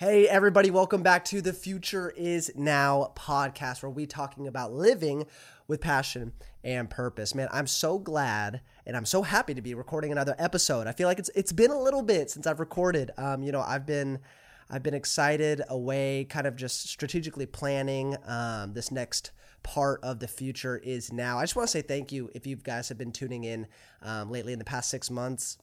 [0.00, 5.26] Hey, everybody, welcome back to the Future is Now podcast, where we're talking about living
[5.66, 7.34] with passion and purpose.
[7.34, 10.86] Man, I'm so glad and I'm so happy to be recording another episode.
[10.86, 13.10] I feel like it's it's been a little bit since I've recorded.
[13.18, 14.20] Um, you know, I've been
[14.70, 19.32] I've been excited away, kind of just strategically planning um, this next
[19.64, 21.40] part of the future is now.
[21.40, 23.66] I just want to say thank you if you guys have been tuning in
[24.02, 25.58] um, lately in the past six months.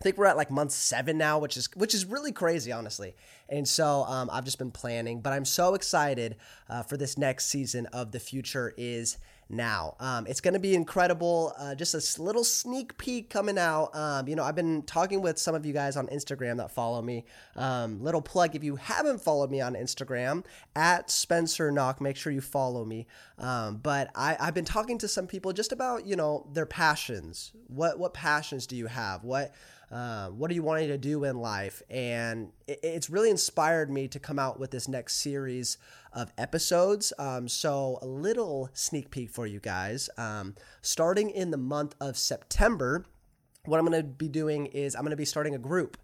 [0.00, 3.16] I think we're at like month seven now, which is which is really crazy, honestly.
[3.48, 6.36] And so um, I've just been planning, but I'm so excited
[6.68, 9.16] uh, for this next season of The Future Is
[9.48, 9.96] Now.
[9.98, 11.52] Um, it's going to be incredible.
[11.58, 13.96] Uh, just a little sneak peek coming out.
[13.96, 17.02] Um, you know, I've been talking with some of you guys on Instagram that follow
[17.02, 17.24] me.
[17.56, 20.44] Um, little plug if you haven't followed me on Instagram
[20.76, 23.08] at Spencer Nak, make sure you follow me.
[23.38, 27.50] Um, but I, I've been talking to some people just about you know their passions.
[27.66, 29.24] What what passions do you have?
[29.24, 29.54] What
[29.90, 31.82] uh, what are you wanting to do in life?
[31.88, 35.78] And it, it's really inspired me to come out with this next series
[36.12, 37.12] of episodes.
[37.18, 40.10] Um, so, a little sneak peek for you guys.
[40.18, 43.06] Um, starting in the month of September,
[43.64, 45.96] what I'm going to be doing is I'm going to be starting a group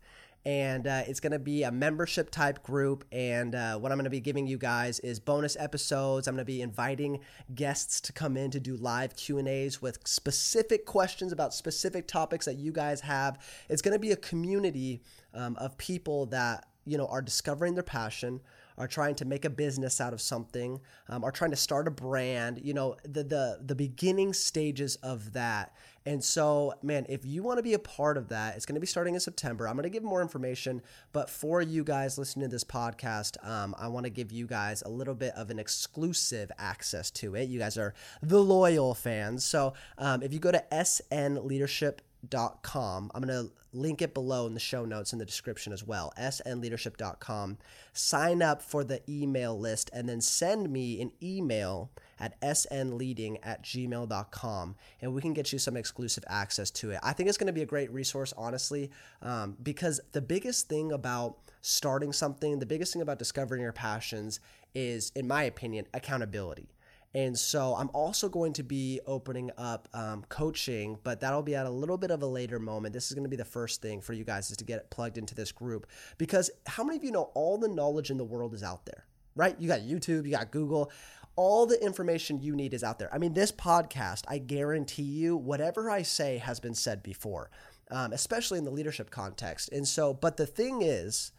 [0.47, 4.05] and uh, it's going to be a membership type group and uh, what i'm going
[4.05, 7.21] to be giving you guys is bonus episodes i'm going to be inviting
[7.55, 12.07] guests to come in to do live q and a's with specific questions about specific
[12.07, 15.01] topics that you guys have it's going to be a community
[15.35, 18.41] um, of people that you know are discovering their passion
[18.77, 21.91] are trying to make a business out of something, um, are trying to start a
[21.91, 25.75] brand, you know, the the the beginning stages of that.
[26.07, 28.81] And so, man, if you want to be a part of that, it's going to
[28.81, 29.67] be starting in September.
[29.67, 33.75] I'm going to give more information, but for you guys listening to this podcast, um,
[33.79, 37.49] I want to give you guys a little bit of an exclusive access to it.
[37.49, 39.45] You guys are the loyal fans.
[39.45, 44.61] So um, if you go to snleadership.com, I'm going to link it below in the
[44.61, 47.59] show notes in the description as well snleadership.com
[47.93, 53.63] sign up for the email list and then send me an email at snleading at
[53.63, 57.47] gmail.com and we can get you some exclusive access to it i think it's going
[57.47, 58.91] to be a great resource honestly
[59.23, 64.41] um, because the biggest thing about starting something the biggest thing about discovering your passions
[64.75, 66.69] is in my opinion accountability
[67.15, 71.65] and so I'm also going to be opening up um, coaching, but that'll be at
[71.65, 72.93] a little bit of a later moment.
[72.93, 75.17] This is going to be the first thing for you guys is to get plugged
[75.17, 75.87] into this group
[76.19, 79.07] because how many of you know all the knowledge in the world is out there,
[79.37, 79.55] right?
[79.61, 80.91] You got YouTube, you got Google.
[81.37, 83.13] All the information you need is out there.
[83.13, 87.51] I mean, this podcast, I guarantee you, whatever I say has been said before,
[87.91, 89.71] um, especially in the leadership context.
[89.73, 91.33] And so, but the thing is,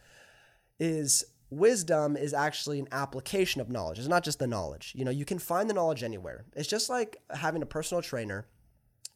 [0.80, 4.00] is wisdom is actually an application of knowledge.
[4.00, 4.92] It's not just the knowledge.
[4.96, 6.46] You know, you can find the knowledge anywhere.
[6.56, 8.48] It's just like having a personal trainer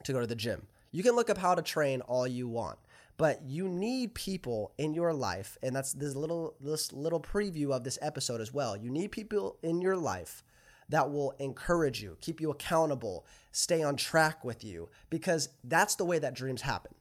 [0.04, 0.68] to go to the gym.
[0.92, 2.80] You can look up how to train all you want,
[3.18, 7.84] but you need people in your life, and that's this little this little preview of
[7.84, 8.76] this episode as well.
[8.76, 10.44] You need people in your life
[10.90, 16.06] that will encourage you, keep you accountable, stay on track with you because that's the
[16.06, 16.94] way that dreams happen.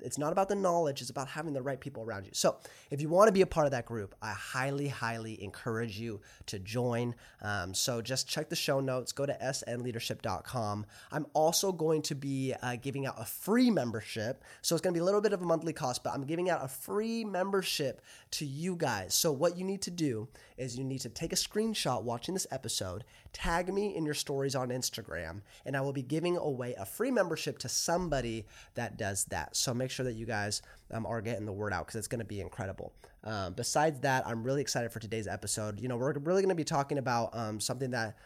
[0.00, 2.32] It's not about the knowledge, it's about having the right people around you.
[2.34, 2.56] So,
[2.90, 6.20] if you want to be a part of that group, I highly, highly encourage you
[6.46, 7.14] to join.
[7.40, 10.86] Um, so, just check the show notes, go to snleadership.com.
[11.12, 14.42] I'm also going to be uh, giving out a free membership.
[14.62, 16.50] So, it's going to be a little bit of a monthly cost, but I'm giving
[16.50, 19.14] out a free membership to you guys.
[19.14, 22.46] So, what you need to do is you need to take a screenshot watching this
[22.50, 26.84] episode, tag me in your stories on Instagram, and I will be giving away a
[26.84, 29.56] free membership to somebody that does that.
[29.56, 30.62] So, make sure that you guys
[30.92, 32.92] um, are getting the word out because it's going to be incredible.
[33.24, 35.80] Um, besides that, I'm really excited for today's episode.
[35.80, 38.16] You know, we're really going to be talking about um, something that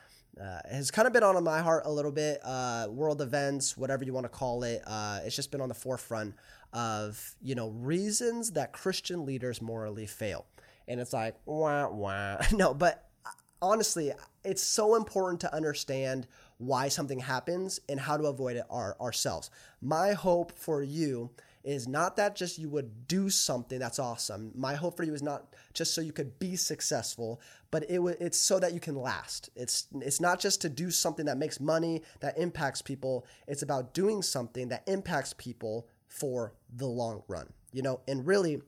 [0.41, 2.41] uh, has kind of been on my heart a little bit.
[2.44, 5.74] Uh, world events, whatever you want to call it, uh, it's just been on the
[5.74, 6.34] forefront
[6.72, 10.46] of you know reasons that Christian leaders morally fail.
[10.86, 12.38] And it's like wah wah.
[12.52, 13.30] no, but uh,
[13.62, 14.12] honestly,
[14.44, 16.26] it's so important to understand
[16.58, 19.50] why something happens and how to avoid it our, ourselves.
[19.80, 21.30] My hope for you
[21.64, 24.52] is not that just you would do something that's awesome.
[24.54, 27.40] My hope for you is not just so you could be successful,
[27.70, 29.50] but it w- it's so that you can last.
[29.55, 33.26] It's it's not just to do something that makes money that impacts people.
[33.46, 37.52] It's about doing something that impacts people for the long run.
[37.72, 38.62] You know, and really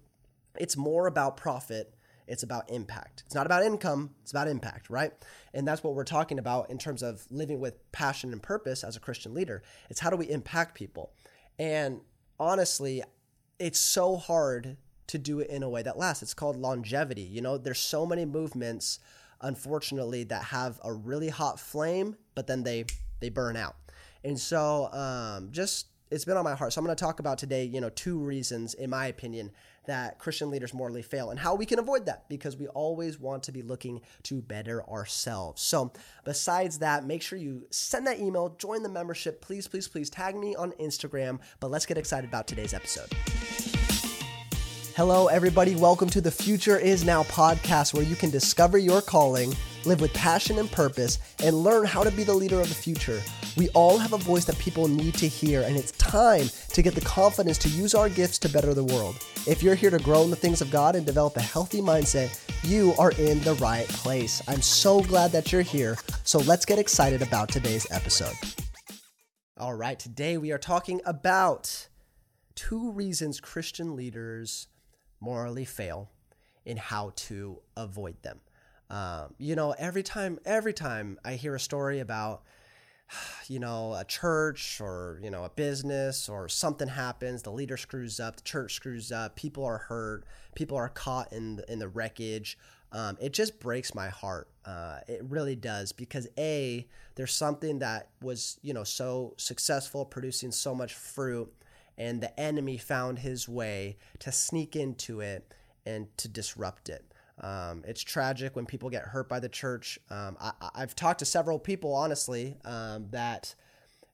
[0.59, 1.95] it's more about profit
[2.31, 3.25] it's about impact.
[3.27, 5.13] It's not about income, it's about impact, right?
[5.53, 8.97] And that's what we're talking about in terms of living with passion and purpose as
[8.97, 9.65] a Christian leader.
[9.91, 11.13] It's how do we impact people?
[11.59, 12.03] And
[12.41, 13.05] honestly,
[13.61, 14.79] it's so hard
[15.09, 16.23] to do it in a way that lasts.
[16.23, 17.23] It's called longevity.
[17.23, 18.99] You know, there's so many movements
[19.43, 22.87] unfortunately that have a really hot flame, but then they
[23.21, 23.77] they burn out.
[24.25, 26.73] And so um, just it's been on my heart.
[26.73, 29.53] So I'm going to talk about today, you know, two reasons in my opinion
[29.91, 33.43] that Christian leaders morally fail and how we can avoid that because we always want
[33.43, 35.61] to be looking to better ourselves.
[35.63, 35.93] So,
[36.25, 39.41] besides that, make sure you send that email, join the membership.
[39.41, 41.41] Please, please, please tag me on Instagram.
[41.59, 43.11] But let's get excited about today's episode.
[45.01, 45.77] Hello, everybody.
[45.77, 49.57] Welcome to the Future Is Now podcast, where you can discover your calling,
[49.87, 53.23] live with passion and purpose, and learn how to be the leader of the future.
[53.57, 56.95] We all have a voice that people need to hear, and it's time to get
[56.95, 59.17] the confidence to use our gifts to better the world.
[59.47, 62.39] If you're here to grow in the things of God and develop a healthy mindset,
[62.63, 64.43] you are in the right place.
[64.49, 65.97] I'm so glad that you're here.
[66.25, 68.35] So let's get excited about today's episode.
[69.57, 71.89] All right, today we are talking about
[72.55, 74.67] two reasons Christian leaders
[75.21, 76.11] morally fail
[76.65, 78.41] in how to avoid them.
[78.89, 82.43] Um, you know, every time, every time I hear a story about
[83.49, 88.21] you know, a church or, you know, a business or something happens, the leader screws
[88.21, 90.25] up, the church screws up, people are hurt,
[90.55, 92.59] people are caught in the, in the wreckage.
[92.93, 94.49] Um, it just breaks my heart.
[94.65, 100.51] Uh, it really does because a there's something that was you know so successful, producing
[100.51, 101.53] so much fruit,
[101.99, 105.53] and the enemy found his way to sneak into it
[105.87, 107.05] and to disrupt it.
[107.41, 109.99] Um, it's tragic when people get hurt by the church.
[110.11, 113.55] Um, I, have talked to several people, honestly, um, that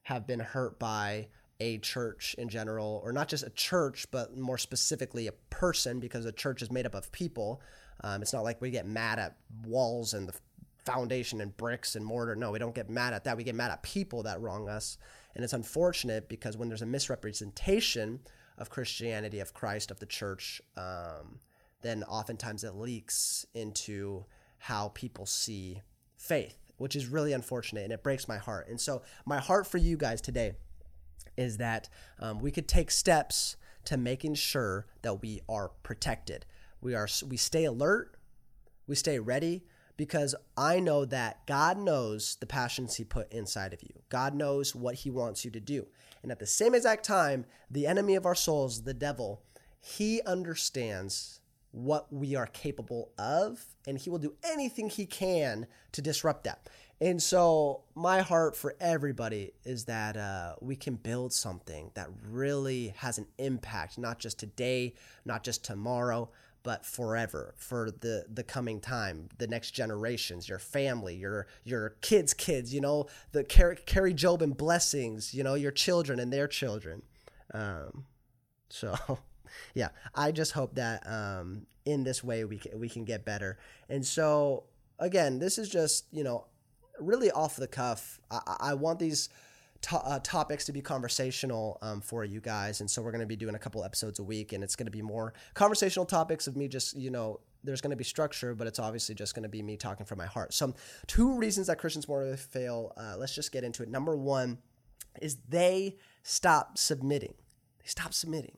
[0.03, 1.27] have been hurt by
[1.59, 6.25] a church in general, or not just a church, but more specifically a person, because
[6.25, 7.61] a church is made up of people.
[8.01, 9.35] Um, it's not like we get mad at
[9.65, 10.33] walls and the
[10.85, 12.35] foundation and bricks and mortar.
[12.35, 13.35] No, we don't get mad at that.
[13.35, 14.97] We get mad at people that wrong us.
[15.37, 18.21] And it's unfortunate because when there's a misrepresentation
[18.57, 21.41] of Christianity, of Christ, of the church, um,
[21.83, 24.25] then oftentimes it leaks into
[24.57, 25.83] how people see
[26.15, 28.67] faith, which is really unfortunate and it breaks my heart.
[28.67, 30.53] And so, my heart for you guys today
[31.37, 31.87] is that
[32.19, 36.47] um, we could take steps to making sure that we are protected.
[36.81, 38.17] We are we stay alert,
[38.87, 39.65] we stay ready
[39.97, 44.01] because I know that God knows the passions he put inside of you.
[44.09, 45.87] God knows what he wants you to do.
[46.23, 49.41] And at the same exact time, the enemy of our souls, the devil,
[49.79, 51.41] he understands
[51.71, 56.69] what we are capable of, and he will do anything he can to disrupt that.
[56.99, 62.95] And so, my heart for everybody is that uh, we can build something that really
[62.97, 66.31] has an impact, not just today, not just tomorrow,
[66.67, 72.33] but forever for the the coming time, the next generations, your family, your your kids'
[72.33, 76.45] kids, you know, the carry, carry Job and blessings, you know, your children and their
[76.45, 77.03] children.
[77.53, 78.03] Um,
[78.69, 78.97] so.
[79.73, 83.57] yeah, I just hope that um, in this way we can, we can get better.
[83.87, 84.65] And so
[84.99, 86.47] again, this is just you know
[86.99, 88.19] really off the cuff.
[88.29, 89.29] I, I want these.
[89.83, 92.81] To, uh, topics to be conversational um, for you guys.
[92.81, 94.87] And so we're going to be doing a couple episodes a week, and it's going
[94.87, 98.55] to be more conversational topics of me just, you know, there's going to be structure,
[98.55, 100.53] but it's obviously just going to be me talking from my heart.
[100.53, 100.73] So,
[101.05, 102.93] two reasons that Christians morally fail.
[102.97, 103.89] Uh, let's just get into it.
[103.89, 104.57] Number one
[105.21, 107.33] is they stop submitting.
[107.79, 108.57] They stop submitting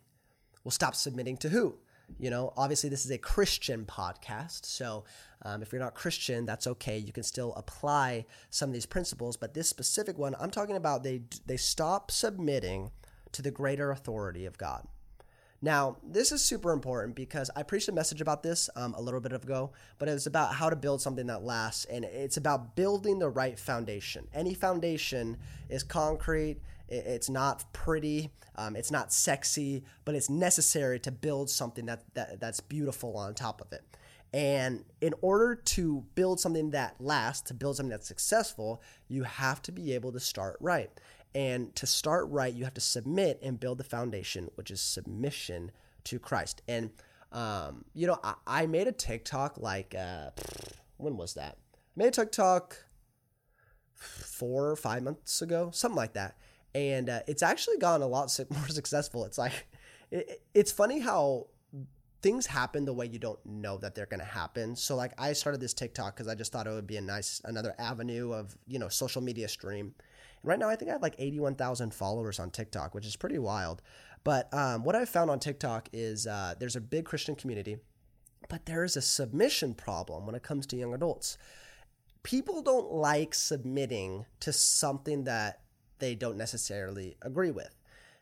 [0.63, 1.75] will stop submitting to who?
[2.18, 4.66] You know, obviously, this is a Christian podcast.
[4.66, 5.04] So,
[5.44, 6.98] um, if you're not Christian, that's okay.
[6.98, 9.38] You can still apply some of these principles.
[9.38, 12.92] But this specific one, I'm talking about they, they stop submitting
[13.32, 14.88] to the greater authority of God.
[15.62, 19.20] Now, this is super important because I preached a message about this um, a little
[19.20, 23.20] bit ago, but it's about how to build something that lasts, and it's about building
[23.20, 24.28] the right foundation.
[24.34, 25.38] Any foundation
[25.68, 31.86] is concrete, it's not pretty, um, it's not sexy, but it's necessary to build something
[31.86, 33.84] that, that that's beautiful on top of it.
[34.34, 39.62] And in order to build something that lasts, to build something that's successful, you have
[39.63, 40.89] to be able to start right.
[41.34, 45.72] And to start right, you have to submit and build the foundation, which is submission
[46.05, 46.62] to Christ.
[46.67, 46.91] And,
[47.31, 50.31] um, you know, I, I, made a TikTok like, uh,
[50.98, 51.58] when was that?
[51.74, 52.77] I made a TikTok
[53.93, 56.36] four or five months ago, something like that
[56.76, 59.26] and uh, it's actually gone a lot more successful.
[59.26, 59.68] It's like
[60.12, 61.48] it, it's funny how
[62.22, 64.76] things happen the way you don't know that they're going to happen.
[64.76, 67.42] So like I started this TikTok cuz I just thought it would be a nice
[67.46, 69.96] another avenue of, you know, social media stream.
[70.42, 73.40] And right now I think I have like 81,000 followers on TikTok, which is pretty
[73.40, 73.82] wild.
[74.24, 77.78] But um, what I've found on TikTok is uh, there's a big Christian community,
[78.50, 81.38] but there is a submission problem when it comes to young adults.
[82.24, 85.62] People don't like submitting to something that
[86.00, 87.75] they don't necessarily agree with.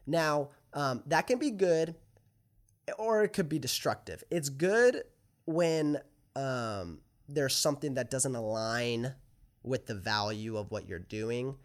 [0.05, 1.95] Now, um, that can be good
[2.97, 4.23] or it could be destructive.
[4.31, 5.03] It's good
[5.45, 5.99] when
[6.35, 9.13] um, there's something that doesn't align
[9.63, 11.55] with the value of what you're doing.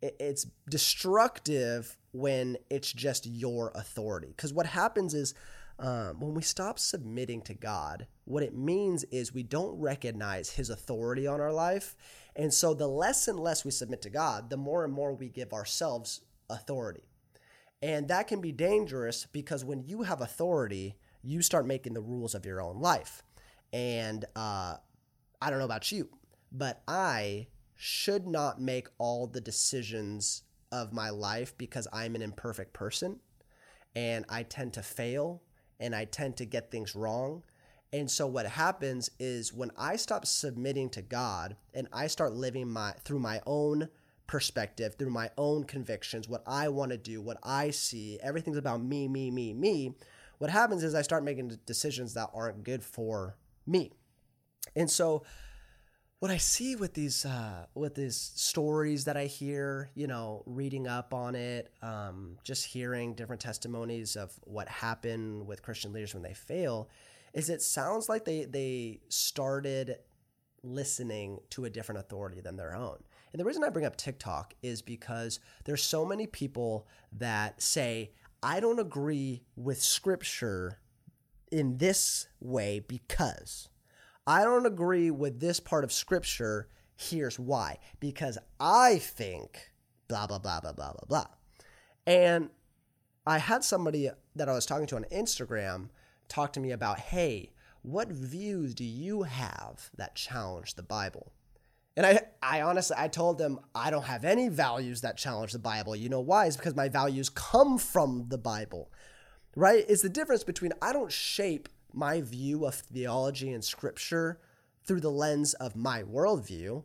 [0.00, 4.28] It's destructive when it's just your authority.
[4.28, 5.34] Because what happens is
[5.78, 10.70] um, when we stop submitting to God, what it means is we don't recognize His
[10.70, 11.94] authority on our life.
[12.34, 15.28] And so the less and less we submit to God, the more and more we
[15.28, 17.04] give ourselves authority.
[17.80, 22.34] And that can be dangerous because when you have authority, you start making the rules
[22.34, 23.22] of your own life.
[23.72, 24.76] And uh,
[25.40, 26.08] I don't know about you,
[26.50, 30.42] but I should not make all the decisions
[30.72, 33.20] of my life because I'm an imperfect person
[33.94, 35.42] and I tend to fail
[35.80, 37.42] and I tend to get things wrong.
[37.92, 42.68] And so what happens is when I stop submitting to God and I start living
[42.68, 43.88] my through my own
[44.26, 48.82] perspective, through my own convictions, what I want to do, what I see, everything's about
[48.82, 49.94] me, me, me, me.
[50.36, 53.92] What happens is I start making decisions that aren't good for me.
[54.76, 55.24] And so
[56.20, 60.88] what I see with these uh, with these stories that I hear, you know, reading
[60.88, 66.22] up on it, um, just hearing different testimonies of what happened with Christian leaders when
[66.22, 66.88] they fail,
[67.34, 69.98] is it sounds like they they started
[70.64, 72.98] listening to a different authority than their own.
[73.32, 78.10] And the reason I bring up TikTok is because there's so many people that say
[78.42, 80.80] I don't agree with scripture
[81.52, 83.68] in this way because
[84.28, 86.68] I don't agree with this part of scripture.
[86.96, 87.78] Here's why.
[87.98, 89.72] Because I think
[90.06, 91.26] blah, blah, blah, blah, blah, blah, blah.
[92.06, 92.50] And
[93.26, 95.88] I had somebody that I was talking to on Instagram
[96.28, 101.32] talk to me about, hey, what views do you have that challenge the Bible?
[101.96, 105.58] And I, I honestly, I told them I don't have any values that challenge the
[105.58, 105.96] Bible.
[105.96, 106.46] You know why?
[106.46, 108.90] It's because my values come from the Bible,
[109.56, 109.86] right?
[109.88, 114.40] It's the difference between I don't shape my view of theology and scripture
[114.84, 116.84] through the lens of my worldview.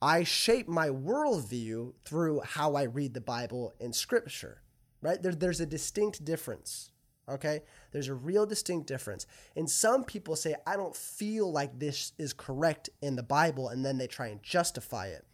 [0.00, 4.62] I shape my worldview through how I read the Bible and scripture,
[5.02, 5.20] right?
[5.20, 6.90] There, there's a distinct difference,
[7.28, 7.62] okay?
[7.90, 9.26] There's a real distinct difference.
[9.56, 13.84] And some people say, I don't feel like this is correct in the Bible, and
[13.84, 15.24] then they try and justify it.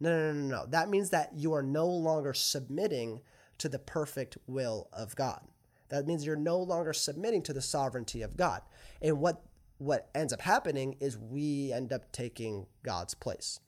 [0.00, 0.66] No, no, no, no.
[0.66, 3.20] That means that you are no longer submitting
[3.58, 5.42] to the perfect will of God.
[5.88, 8.62] That means you're no longer submitting to the sovereignty of God.
[9.00, 9.42] And what
[9.78, 13.60] what ends up happening is we end up taking God's place.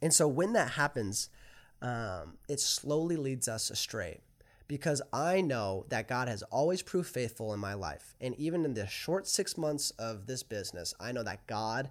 [0.00, 1.28] And so when that happens,
[1.82, 4.20] um, it slowly leads us astray
[4.68, 8.14] because I know that God has always proved faithful in my life.
[8.20, 11.90] And even in the short six months of this business, I know that God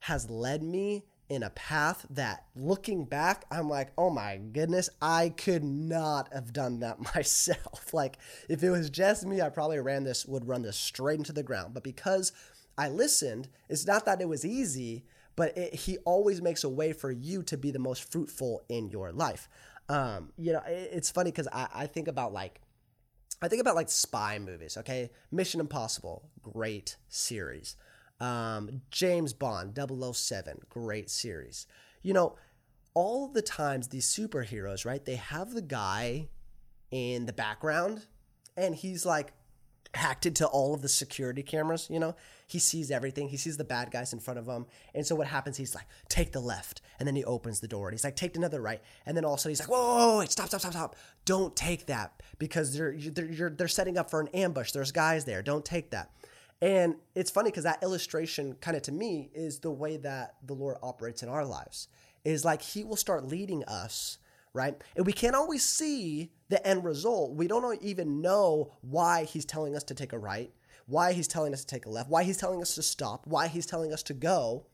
[0.00, 5.30] has led me in a path that looking back, I'm like, oh my goodness, I
[5.30, 7.92] could not have done that myself.
[7.92, 8.18] like
[8.48, 11.42] if it was just me, I probably ran this, would run this straight into the
[11.42, 11.74] ground.
[11.74, 12.32] But because
[12.78, 15.04] I listened, it's not that it was easy,
[15.34, 18.90] but it, he always makes a way for you to be the most fruitful in
[18.90, 19.48] your life.
[19.88, 22.60] Um, you know, it, it's funny because I, I think about like,
[23.42, 25.10] I think about like spy movies, okay?
[25.30, 27.76] Mission Impossible, great series.
[28.20, 31.66] Um, James Bond 007, great series.
[32.02, 32.36] You know,
[32.94, 35.04] all the times these superheroes, right?
[35.04, 36.28] They have the guy
[36.90, 38.06] in the background
[38.56, 39.32] and he's like
[39.94, 42.14] hacked into all of the security cameras, you know?
[42.46, 43.28] He sees everything.
[43.28, 44.66] He sees the bad guys in front of him.
[44.94, 46.80] And so what happens, he's like, take the left.
[46.98, 48.80] And then he opens the door and he's like, take another right.
[49.04, 50.72] And then all of a sudden he's like, whoa, whoa, whoa wait, stop, stop, stop,
[50.72, 50.96] stop.
[51.24, 54.72] Don't take that because they're, they're, they're setting up for an ambush.
[54.72, 55.42] There's guys there.
[55.42, 56.12] Don't take that.
[56.62, 60.54] And it's funny because that illustration, kind of to me, is the way that the
[60.54, 61.88] Lord operates in our lives.
[62.24, 64.18] Is like He will start leading us,
[64.52, 64.74] right?
[64.96, 67.34] And we can't always see the end result.
[67.34, 70.50] We don't even know why He's telling us to take a right,
[70.86, 73.48] why He's telling us to take a left, why He's telling us to stop, why
[73.48, 74.66] He's telling us to go.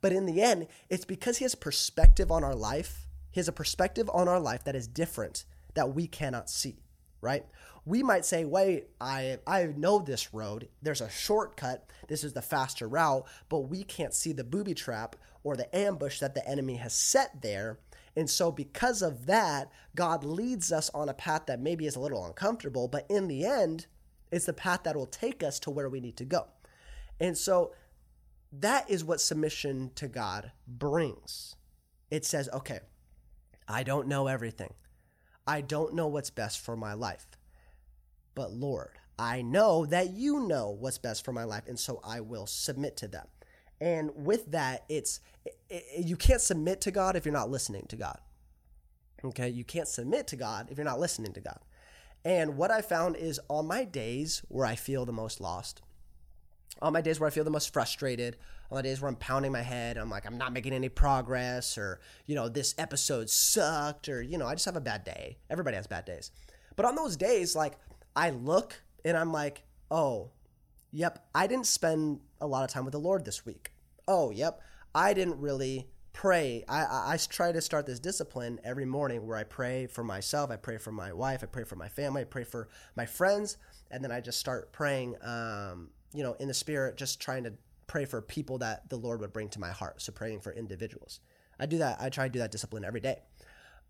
[0.00, 3.06] But in the end, it's because He has perspective on our life.
[3.32, 6.84] He has a perspective on our life that is different that we cannot see,
[7.20, 7.44] right?
[7.86, 10.68] We might say, wait, I, I know this road.
[10.80, 11.90] There's a shortcut.
[12.08, 16.20] This is the faster route, but we can't see the booby trap or the ambush
[16.20, 17.78] that the enemy has set there.
[18.16, 22.00] And so, because of that, God leads us on a path that maybe is a
[22.00, 23.86] little uncomfortable, but in the end,
[24.30, 26.46] it's the path that will take us to where we need to go.
[27.20, 27.72] And so,
[28.52, 31.56] that is what submission to God brings.
[32.10, 32.80] It says, okay,
[33.66, 34.74] I don't know everything.
[35.46, 37.26] I don't know what's best for my life.
[38.34, 42.20] But Lord, I know that you know what's best for my life, and so I
[42.20, 43.26] will submit to them.
[43.80, 47.86] And with that, it's it, it, you can't submit to God if you're not listening
[47.88, 48.18] to God.
[49.24, 51.58] Okay, you can't submit to God if you're not listening to God.
[52.24, 55.82] And what I found is on my days where I feel the most lost,
[56.80, 58.36] on my days where I feel the most frustrated,
[58.70, 61.78] on my days where I'm pounding my head, I'm like, I'm not making any progress,
[61.78, 65.36] or, you know, this episode sucked, or, you know, I just have a bad day.
[65.50, 66.30] Everybody has bad days.
[66.76, 67.74] But on those days, like,
[68.16, 70.30] I look and I'm like, oh,
[70.90, 73.72] yep, I didn't spend a lot of time with the Lord this week.
[74.06, 74.60] Oh, yep,
[74.94, 76.64] I didn't really pray.
[76.68, 80.50] I, I, I try to start this discipline every morning where I pray for myself,
[80.50, 83.56] I pray for my wife, I pray for my family, I pray for my friends,
[83.90, 87.52] and then I just start praying, um, you know, in the spirit, just trying to
[87.86, 90.00] pray for people that the Lord would bring to my heart.
[90.00, 91.20] So praying for individuals.
[91.58, 92.00] I do that.
[92.00, 93.18] I try to do that discipline every day.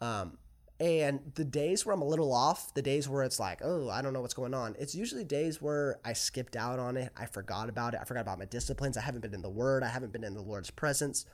[0.00, 0.38] Um,
[0.84, 4.02] and the days where I'm a little off, the days where it's like, oh, I
[4.02, 7.10] don't know what's going on, it's usually days where I skipped out on it.
[7.16, 8.00] I forgot about it.
[8.02, 8.98] I forgot about my disciplines.
[8.98, 9.82] I haven't been in the Word.
[9.82, 11.24] I haven't been in the Lord's presence.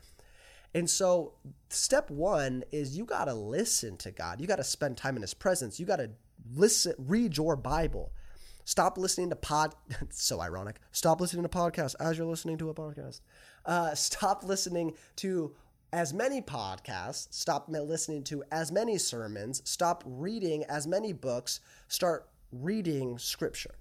[0.73, 1.33] And so,
[1.69, 4.41] step one is you got to listen to God.
[4.41, 5.81] You got to spend time in His presence.
[5.81, 6.11] You got to
[6.55, 8.13] listen, read your Bible.
[8.65, 9.75] Stop listening to pod.
[10.11, 10.77] so ironic.
[10.93, 13.21] Stop listening to podcasts as you're listening to a podcast.
[13.67, 15.57] Uh, stop listening to
[15.93, 22.29] as many podcasts, stop listening to as many sermons, stop reading as many books, start
[22.53, 23.75] reading scripture.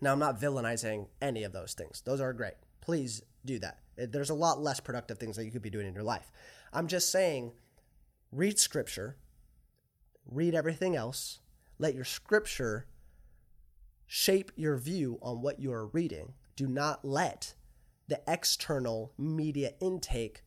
[0.00, 2.02] Now, I'm not villainizing any of those things.
[2.04, 2.54] Those are great.
[2.80, 3.78] Please do that.
[3.96, 6.30] There's a lot less productive things that you could be doing in your life.
[6.72, 7.52] I'm just saying,
[8.30, 9.16] read scripture,
[10.30, 11.40] read everything else,
[11.78, 12.86] let your scripture
[14.06, 16.34] shape your view on what you are reading.
[16.56, 17.54] Do not let
[18.08, 20.42] the external media intake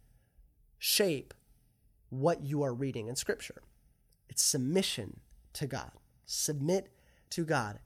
[0.79, 1.33] shape
[2.09, 3.61] what you are reading in Scripture.
[4.29, 5.19] It's submission
[5.53, 5.91] to God.
[6.25, 6.89] Submit
[7.31, 7.79] to God.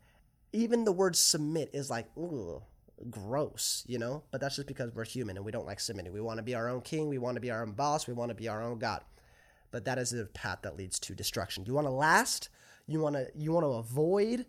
[0.51, 2.61] Even the word submit is like, ooh,
[3.09, 4.23] gross, you know?
[4.31, 6.13] But that's just because we're human and we don't like submitting.
[6.13, 7.09] We want to be our own king.
[7.09, 8.07] We want to be our own boss.
[8.07, 9.03] We want to be our own God.
[9.71, 11.65] But that is a path that leads to destruction.
[11.65, 12.49] You want to last?
[12.87, 14.47] You want to you want to avoid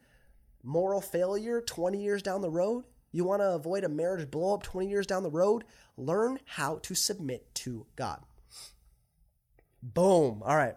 [0.62, 2.84] moral failure 20 years down the road?
[3.12, 5.64] You want to avoid a marriage blow up 20 years down the road?
[5.96, 8.22] Learn how to submit to God.
[9.82, 10.42] Boom.
[10.44, 10.76] All right.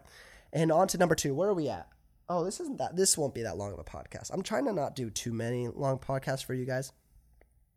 [0.51, 1.33] And on to number two.
[1.33, 1.87] Where are we at?
[2.29, 2.95] Oh, this isn't that.
[2.95, 4.31] This won't be that long of a podcast.
[4.31, 6.91] I'm trying to not do too many long podcasts for you guys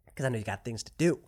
[0.06, 1.18] because I know you got things to do.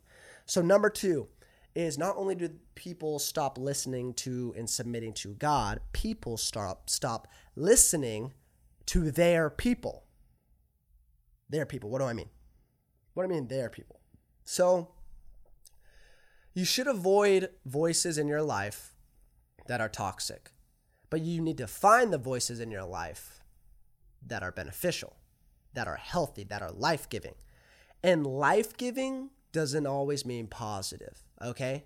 [0.47, 1.29] So, number two
[1.75, 7.29] is not only do people stop listening to and submitting to God, people stop stop
[7.57, 8.33] listening
[8.87, 10.05] to their people.
[11.51, 11.91] Their people.
[11.91, 12.31] What do I mean?
[13.15, 14.01] What do I mean, their people?
[14.45, 14.93] So,
[16.55, 18.95] you should avoid voices in your life
[19.69, 20.51] that are toxic.
[21.11, 23.43] But you need to find the voices in your life
[24.27, 25.17] that are beneficial,
[25.75, 27.35] that are healthy, that are life giving.
[28.03, 31.85] And life giving doesn't always mean positive, okay?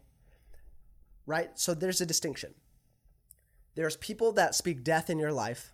[1.27, 1.51] Right?
[1.59, 2.55] So there's a distinction.
[3.75, 5.73] There's people that speak death in your life.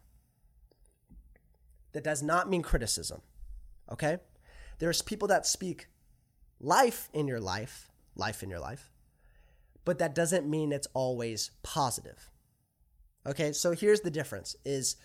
[1.92, 3.22] That does not mean criticism,
[3.90, 4.18] okay?
[4.78, 5.86] There's people that speak
[6.60, 8.90] life in your life, life in your life,
[9.88, 12.30] but that doesn't mean it's always positive.
[13.26, 14.96] Okay, so here's the difference: is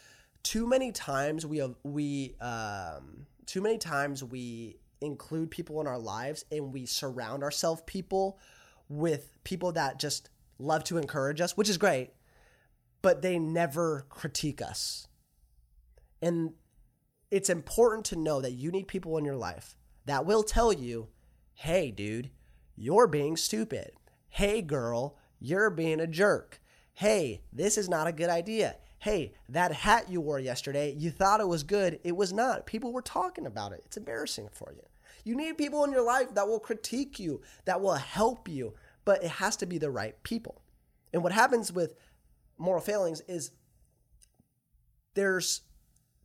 [0.44, 6.44] too many times we we um, too many times we include people in our lives
[6.52, 8.38] and we surround ourselves people
[8.90, 12.10] with people that just love to encourage us, which is great,
[13.02, 15.08] but they never critique us.
[16.22, 16.56] And
[17.32, 21.08] it's important to know that you need people in your life that will tell you,
[21.54, 22.32] "Hey, dude,
[22.76, 23.94] you're being stupid."
[24.34, 26.60] Hey, girl, you're being a jerk.
[26.96, 28.78] Hey, this is not a good idea.
[28.98, 32.00] Hey, that hat you wore yesterday, you thought it was good.
[32.04, 32.66] It was not.
[32.66, 33.84] People were talking about it.
[33.86, 34.82] It's embarrassing for you.
[35.24, 38.74] You need people in your life that will critique you, that will help you,
[39.06, 40.64] but it has to be the right people.
[41.14, 41.94] And what happens with
[42.58, 43.52] moral failings is
[45.14, 45.62] there's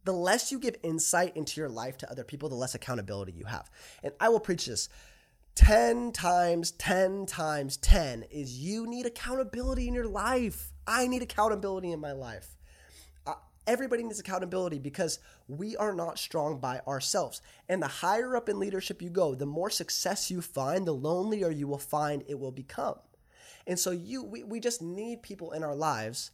[0.05, 3.45] the less you give insight into your life to other people, the less accountability you
[3.45, 3.71] have.
[4.03, 4.89] And I will preach this
[5.59, 10.73] 10 times 10 times 10 is you need accountability in your life.
[10.87, 12.57] I need accountability in my life.
[13.27, 13.35] Uh,
[13.67, 15.19] everybody needs accountability because
[15.49, 17.43] we are not strong by ourselves.
[17.69, 21.51] And the higher up in leadership you go, the more success you find, the lonelier
[21.51, 23.01] you will find it will become.
[23.67, 26.31] And so you we, we just need people in our lives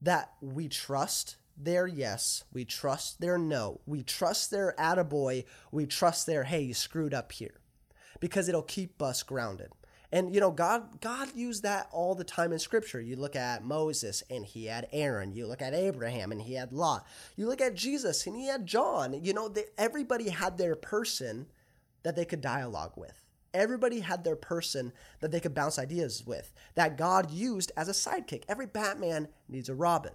[0.00, 6.26] that we trust their yes, we trust their no, we trust their attaboy, we trust
[6.26, 7.58] their hey, you screwed up here
[8.22, 9.72] because it'll keep us grounded.
[10.12, 13.00] And you know, God God used that all the time in scripture.
[13.00, 15.32] You look at Moses and he had Aaron.
[15.32, 17.04] You look at Abraham and he had Lot.
[17.34, 19.24] You look at Jesus and he had John.
[19.24, 21.46] You know, they, everybody had their person
[22.04, 23.24] that they could dialogue with.
[23.52, 27.92] Everybody had their person that they could bounce ideas with, that God used as a
[27.92, 28.44] sidekick.
[28.48, 30.14] Every Batman needs a Robin.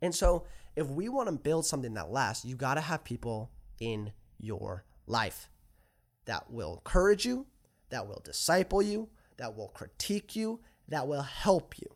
[0.00, 3.50] And so, if we want to build something that lasts, you got to have people
[3.80, 5.50] in your life
[6.28, 7.44] that will encourage you,
[7.90, 11.88] that will disciple you, that will critique you, that will help you.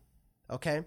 [0.51, 0.85] Okay?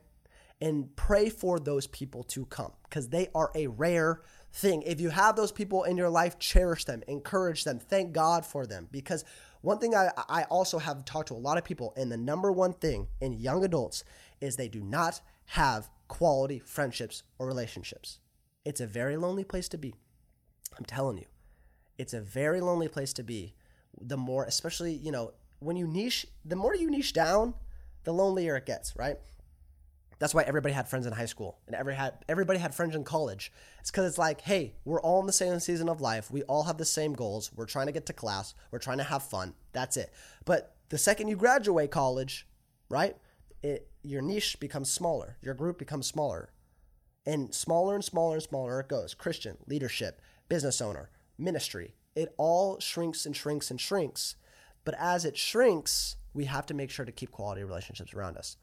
[0.62, 4.21] and pray for those people to come because they are a rare
[4.53, 4.81] thing.
[4.84, 8.65] If you have those people in your life, cherish them, encourage them, thank God for
[8.65, 8.88] them.
[8.91, 9.25] Because
[9.62, 12.51] one thing I, I also have talked to a lot of people, and the number
[12.51, 14.03] one thing in young adults
[14.39, 18.19] is they do not have quality friendships or relationships.
[18.63, 19.93] It's a very lonely place to be.
[20.77, 21.25] I'm telling you,
[21.97, 23.53] it's a very lonely place to be.
[23.99, 27.53] The more, especially, you know, when you niche, the more you niche down,
[28.03, 29.17] the lonelier it gets, right?
[30.19, 33.03] That's why everybody had friends in high school and every had everybody had friends in
[33.03, 33.51] college.
[33.79, 36.31] It's because it's like, hey, we're all in the same season of life.
[36.31, 37.51] We all have the same goals.
[37.53, 38.53] We're trying to get to class.
[38.71, 39.53] We're trying to have fun.
[39.73, 40.13] That's it.
[40.45, 42.47] But the second you graduate college,
[42.89, 43.17] right,
[43.62, 45.38] it, your niche becomes smaller.
[45.41, 46.51] Your group becomes smaller,
[47.25, 49.13] and smaller and smaller and smaller it goes.
[49.13, 51.95] Christian leadership, business owner, ministry.
[52.15, 54.36] It all shrinks and shrinks and shrinks.
[54.84, 58.58] But as it shrinks, we have to make sure to keep quality relationships around us.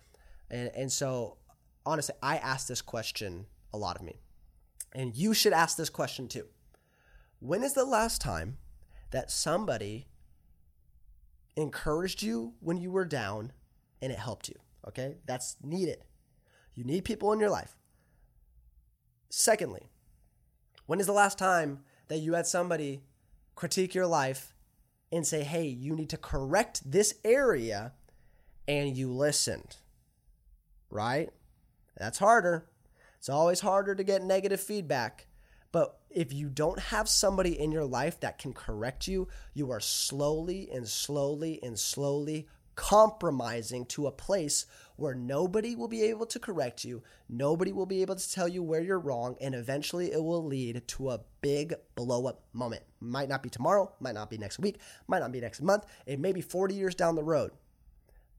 [0.51, 1.39] And, and so
[1.85, 4.21] honestly, I ask this question a lot of me.
[4.95, 6.47] And you should ask this question too.
[7.41, 8.59] When is the last time
[9.11, 10.07] that somebody
[11.57, 13.53] encouraged you when you were down
[14.01, 14.57] and it helped you?
[14.87, 15.17] Okay?
[15.27, 16.05] That's needed.
[16.75, 17.77] You need people in your life.
[19.31, 19.89] Secondly,
[20.87, 23.03] when is the last time that you had somebody
[23.55, 24.55] critique your life
[25.11, 27.93] and say, hey, you need to correct this area
[28.67, 29.77] and you listened?
[30.91, 31.31] Right?
[31.97, 32.67] That's harder.
[33.19, 35.27] It's always harder to get negative feedback.
[35.71, 39.81] But if you don't have somebody in your life that can correct you, you are
[39.81, 46.39] slowly and slowly and slowly compromising to a place where nobody will be able to
[46.39, 50.23] correct you, nobody will be able to tell you where you're wrong, and eventually it
[50.23, 52.83] will lead to a big blow up moment.
[53.01, 56.21] Might not be tomorrow, might not be next week, might not be next month, it
[56.21, 57.53] may be 40 years down the road.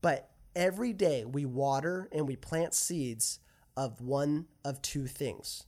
[0.02, 3.39] But every day we water and we plant seeds
[3.76, 5.65] of one of two things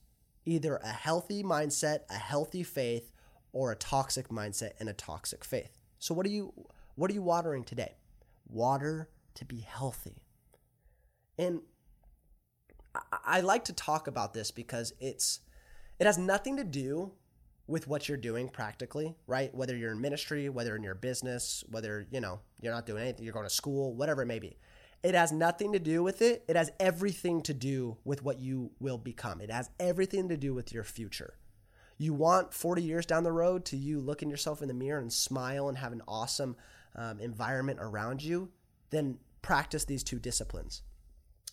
[0.47, 3.12] either a healthy mindset, a healthy faith,
[3.51, 5.82] or a toxic mindset and a toxic faith.
[5.97, 6.54] So what are you
[6.95, 7.95] what are you watering today?
[8.47, 10.23] Water to be healthy.
[11.38, 11.62] And
[13.25, 15.41] I, like to talk about this because it's
[15.99, 17.12] it has nothing to do
[17.67, 19.53] with what you're doing practically, right?
[19.53, 23.25] Whether you're in ministry, whether in your business, whether, you know, you're not doing anything,
[23.25, 24.58] you're going to school, whatever it may be.
[25.03, 26.43] It has nothing to do with it.
[26.47, 29.41] It has everything to do with what you will become.
[29.41, 31.36] It has everything to do with your future.
[31.97, 35.13] You want 40 years down the road to you looking yourself in the mirror and
[35.13, 36.55] smile and have an awesome
[36.95, 38.49] um, environment around you,
[38.89, 40.84] then practice these two disciplines.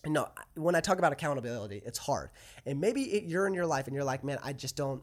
[0.05, 2.29] No, when I talk about accountability, it's hard.
[2.65, 5.01] And maybe it, you're in your life and you're like, man, I just don't,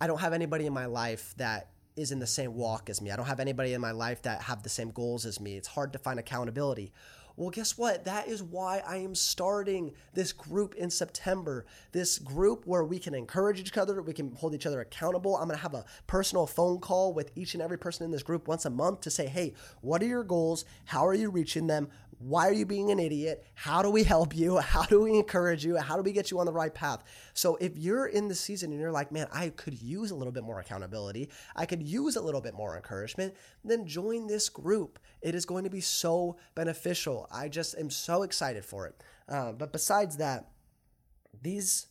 [0.00, 3.10] I don't have anybody in my life that is in the same walk as me.
[3.10, 5.56] I don't have anybody in my life that have the same goals as me.
[5.56, 6.92] It's hard to find accountability.
[7.40, 8.04] Well, guess what?
[8.04, 11.64] That is why I am starting this group in September.
[11.90, 15.36] This group where we can encourage each other, we can hold each other accountable.
[15.36, 18.22] I'm going to have a personal phone call with each and every person in this
[18.22, 20.66] group once a month to say, hey, what are your goals?
[20.84, 21.88] How are you reaching them?
[22.22, 23.46] Why are you being an idiot?
[23.54, 24.58] How do we help you?
[24.58, 25.78] How do we encourage you?
[25.78, 27.02] How do we get you on the right path?
[27.32, 30.32] So if you're in the season and you're like, man, I could use a little
[30.32, 34.98] bit more accountability, I could use a little bit more encouragement, then join this group.
[35.22, 37.26] It is going to be so beneficial.
[37.32, 39.02] I just am so excited for it.
[39.26, 40.50] Uh, but besides that,
[41.40, 41.86] these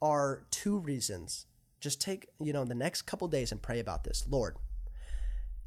[0.00, 1.44] are two reasons.
[1.80, 4.24] Just take, you know, the next couple days and pray about this.
[4.26, 4.56] Lord,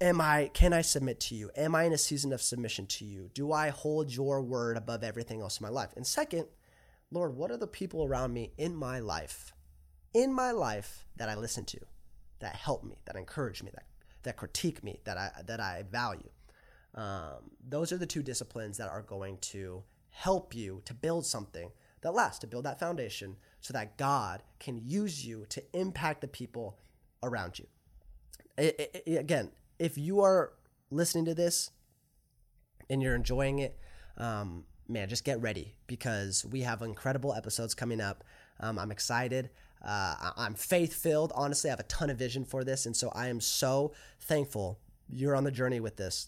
[0.02, 1.52] am I can I submit to you?
[1.56, 3.30] Am I in a season of submission to you?
[3.34, 5.90] Do I hold your word above everything else in my life?
[5.96, 6.48] And second,
[7.12, 9.54] Lord, what are the people around me in my life?
[10.14, 11.80] In my life that I listen to,
[12.40, 13.84] that help me, that encourage me, that
[14.24, 16.30] that critique me, that I that I value.
[16.96, 21.72] Um, those are the two disciplines that are going to help you to build something
[22.02, 26.28] that lasts, to build that foundation, so that God can use you to impact the
[26.28, 26.78] people
[27.22, 27.68] around you.
[28.58, 30.54] It, it, again, if you are
[30.92, 31.72] listening to this
[32.89, 33.80] and you're enjoying it,
[34.18, 38.24] um, man, just get ready because we have incredible episodes coming up.
[38.60, 39.50] Um, I'm excited.
[39.84, 41.32] Uh, I'm faith filled.
[41.34, 42.86] Honestly, I have a ton of vision for this.
[42.86, 46.28] And so I am so thankful you're on the journey with this.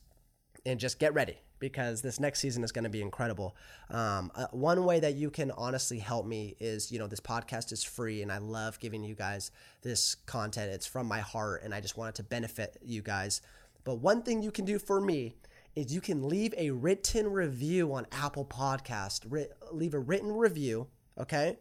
[0.66, 3.56] And just get ready because this next season is going to be incredible.
[3.90, 7.72] Um, uh, one way that you can honestly help me is, you know, this podcast
[7.72, 10.72] is free and I love giving you guys this content.
[10.72, 13.42] It's from my heart and I just want it to benefit you guys.
[13.86, 15.36] But one thing you can do for me
[15.76, 19.22] is you can leave a written review on Apple Podcast.
[19.30, 21.60] Re- leave a written review, okay?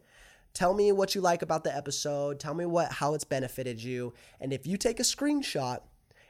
[0.53, 2.39] Tell me what you like about the episode.
[2.39, 4.13] Tell me what how it's benefited you.
[4.41, 5.79] And if you take a screenshot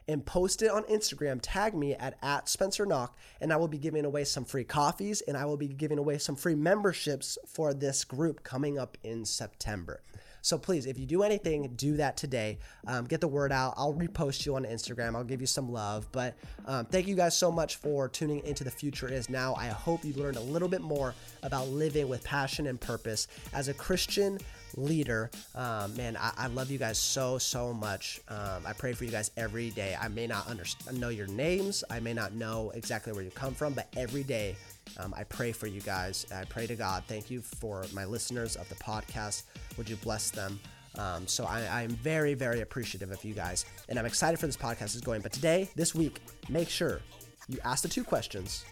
[0.07, 1.39] and post it on Instagram.
[1.41, 5.21] Tag me at, at Spencer Nak, and I will be giving away some free coffees
[5.21, 9.25] and I will be giving away some free memberships for this group coming up in
[9.25, 10.01] September.
[10.41, 12.57] So please, if you do anything, do that today.
[12.87, 13.75] Um, get the word out.
[13.77, 15.15] I'll repost you on Instagram.
[15.15, 16.07] I'll give you some love.
[16.11, 16.35] But
[16.65, 19.53] um, thank you guys so much for tuning into The Future Is Now.
[19.55, 23.67] I hope you learned a little bit more about living with passion and purpose as
[23.67, 24.39] a Christian
[24.77, 25.29] leader.
[25.55, 28.21] Um, man, I, I, love you guys so, so much.
[28.27, 29.95] Um, I pray for you guys every day.
[29.99, 33.53] I may not understand, know your names, I may not know exactly where you come
[33.53, 34.55] from, but every day
[34.97, 36.25] um, I pray for you guys.
[36.33, 37.03] I pray to God.
[37.07, 39.43] Thank you for my listeners of the podcast.
[39.77, 40.59] Would you bless them?
[40.97, 44.57] Um, so I, am very, very appreciative of you guys, and I'm excited for this
[44.57, 45.21] podcast is going.
[45.21, 46.99] But today, this week, make sure
[47.47, 48.65] you ask the two questions: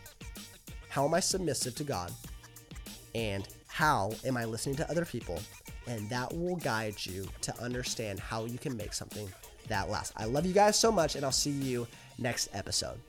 [0.89, 2.11] How am I submissive to God?
[3.15, 5.39] And how am I listening to other people?
[5.89, 9.27] And that will guide you to understand how you can make something
[9.67, 10.13] that lasts.
[10.15, 11.87] I love you guys so much, and I'll see you
[12.19, 12.99] next episode.